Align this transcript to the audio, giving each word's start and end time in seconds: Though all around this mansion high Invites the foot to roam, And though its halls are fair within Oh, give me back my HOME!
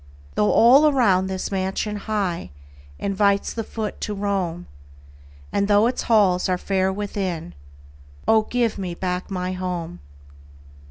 Though 0.33 0.51
all 0.51 0.87
around 0.87 1.27
this 1.27 1.51
mansion 1.51 1.97
high 1.97 2.49
Invites 2.97 3.53
the 3.53 3.63
foot 3.63 4.01
to 4.01 4.15
roam, 4.15 4.65
And 5.51 5.67
though 5.67 5.85
its 5.85 6.01
halls 6.09 6.49
are 6.49 6.57
fair 6.57 6.91
within 6.91 7.53
Oh, 8.27 8.41
give 8.41 8.79
me 8.79 8.95
back 8.95 9.29
my 9.29 9.51
HOME! 9.51 9.99